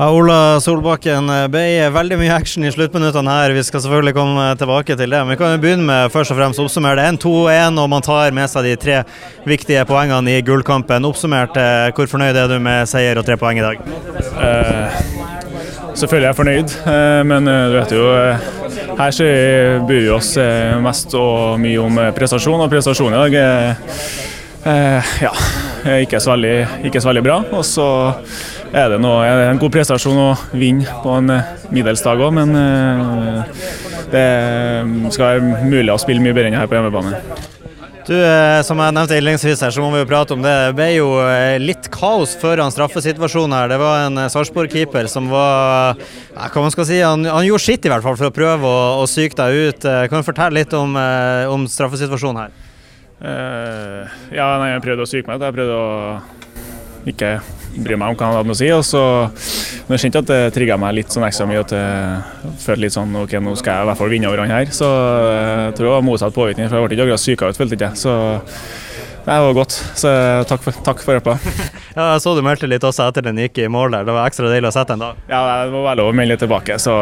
[0.00, 3.52] Ja, Ola Solbakken, ble veldig mye action i sluttminuttene her.
[3.52, 5.18] Vi skal selvfølgelig komme tilbake til det.
[5.20, 7.18] Men vi kan jo begynne med først og fremst oppsummere det.
[7.18, 9.02] 1-2-1, og man tar med seg de tre
[9.44, 11.04] viktige poengene i gullkampen.
[11.04, 13.82] Oppsummert, eh, hvor fornøyd er du med seier og tre poeng i dag?
[14.40, 14.96] Eh,
[15.92, 18.48] selvfølgelig er jeg fornøyd, eh, men eh, du vet jo eh,
[19.02, 19.26] her så
[19.84, 23.68] bryr vi oss eh, mest og mye om eh, prestasjon, og prestasjon i dag er
[24.64, 25.34] eh, ja,
[26.00, 26.56] ikke så veldig,
[26.88, 27.38] ikke så veldig bra.
[27.52, 27.90] Og så
[28.72, 32.22] er det, noe, er det en god prestasjon å vinne på en middelsdag middels dag
[32.22, 33.62] òg, men eh,
[34.10, 34.26] det
[35.14, 37.18] skal være mulig å spille mye bedre enn her på hjemmebane.
[38.10, 40.50] Du, eh, Som jeg nevnte innledningsvis her, så må vi jo prate om det.
[40.50, 43.70] Det ble jo eh, litt kaos før en straffesituasjon her.
[43.70, 47.66] Det var en eh, Sarpsborg-keeper som var ja, hva man skal si, han, han gjorde
[47.66, 49.86] sitt i hvert fall for å prøve å, å psyke deg ut.
[49.86, 52.58] Eh, Kan du fortelle litt om, eh, om straffesituasjonen her?
[53.20, 55.42] Uh, ja, nei, jeg prøvde å psyke meg ut.
[55.44, 55.88] Jeg prøvde å
[57.08, 57.38] ikke
[57.70, 58.68] bryr meg om hva han hadde med å si.
[58.74, 59.02] Og så
[59.86, 61.64] men jeg kjente at det trigga meg litt sånn ekstra mye.
[61.64, 64.52] At jeg følte litt sånn OK, nå skal jeg i hvert fall vinne over han
[64.54, 64.70] her.
[64.74, 67.58] Så eh, jeg tror det var motsatt påvirkning, for jeg ble ikke akkurat psyka ut,
[67.58, 68.00] følte ikke jeg.
[68.04, 68.14] Så
[69.20, 69.74] det var godt.
[70.00, 70.12] Så
[70.48, 71.36] takk for, takk for hjelpa.
[71.90, 74.06] Ja, Jeg så du meldte litt også etter den gikk i mål der.
[74.06, 75.10] Det var ekstra deilig å sette en da.
[75.26, 76.78] Ja, det må være lov å melde litt tilbake.
[76.78, 76.94] Så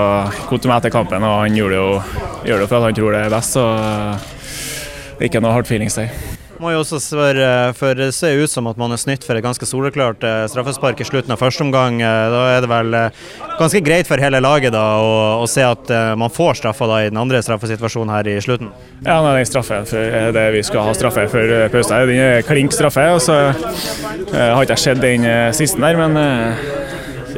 [0.49, 1.91] kom til meg etter kampen, og han gjorde det jo
[2.49, 3.59] gjør det jo for at han tror det er best.
[3.59, 3.67] Så
[5.19, 6.09] er ikke noe hard feelings der.
[6.59, 9.45] Må jo også spørre, for Det ser ut som at man er snytt for et
[9.45, 12.01] ganske soleklart eh, straffespark i slutten av første omgang.
[12.03, 13.21] Eh, Da er det vel eh,
[13.61, 15.13] ganske greit for hele laget da å,
[15.45, 18.73] å se at man får straffa i den andre straffesituasjonen her i slutten.
[19.07, 21.95] Ja, nei, den straffe for det vi skal ha straffe for pause.
[21.95, 22.11] her.
[22.11, 23.07] Den er klink straffe.
[23.07, 23.23] og
[24.35, 26.19] har ikke jeg sett den siste der, men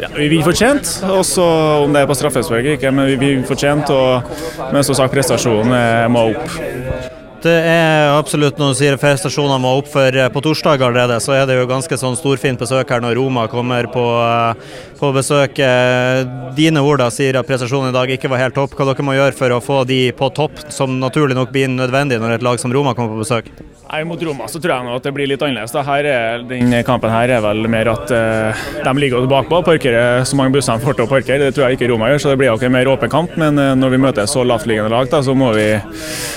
[0.01, 0.97] ja, vi vinner fortjent.
[1.13, 1.45] Også
[1.85, 3.93] om det er på straffespark eller ikke, men vi vinner fortjent.
[3.93, 4.37] Og,
[4.73, 7.20] men som sagt, prestasjonen må opp.
[7.41, 11.47] Det er absolutt når du sier prestasjonene må opp, for på torsdag allerede så er
[11.49, 15.57] det jo ganske sånn storfint besøk her når Roma kommer på, eh, på besøk.
[15.57, 16.21] Eh,
[16.53, 18.77] Dine ord da sier at prestasjonen i dag ikke var helt topp.
[18.77, 22.21] Hva dere må gjøre for å få de på topp, som naturlig nok blir nødvendig
[22.21, 23.49] når et lag som Roma kommer på besøk?
[23.91, 25.73] Nei, Mot Roma så tror jeg nå at det blir litt annerledes.
[25.75, 25.83] Da.
[25.99, 30.39] Er, denne kampen her er vel mer at uh, de ligger bakpå og parkerer så
[30.39, 31.49] mange busser de får til å parkere.
[31.49, 33.35] Det tror jeg ikke Roma gjør, så det blir nok en mer åpen kamp.
[33.41, 35.67] Men uh, når vi møter så lavtliggende lag, da, så må vi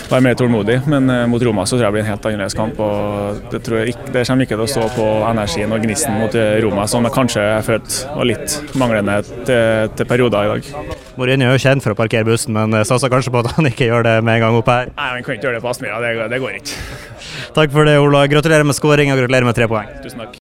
[0.10, 0.82] være mer tålmodige.
[0.90, 2.82] Men uh, mot Roma så tror jeg det blir en helt annerledes kamp.
[2.82, 6.18] og Det, tror jeg ikke, det kommer ikke til å stå på energien og gnisten
[6.24, 10.98] mot Roma, som jeg kanskje jeg følte var litt manglende til, til perioder i dag.
[11.18, 13.70] Mourinho er jo kjent for å parkere bussen, men eh, satser kanskje på at han
[13.70, 14.90] ikke gjør det med en gang opp her.
[14.98, 16.74] Nei, Han kan ikke gjøre det på Aspmyra, det, det går ikke.
[17.54, 18.24] Takk for det, Ola.
[18.32, 19.92] Gratulerer med skåring og gratulerer med tre poeng.
[20.06, 20.32] Tusen takk.